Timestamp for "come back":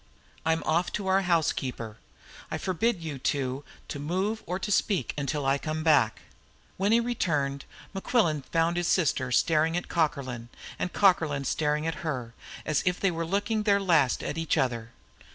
5.59-6.21